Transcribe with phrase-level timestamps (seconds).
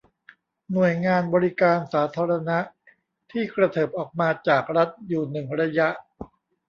[0.71, 2.59] หน่วยงานบริการสาธารณะ
[3.31, 5.87] ที่กระเถิบออกมาจากรัฐอยู่หนึ่งระยะ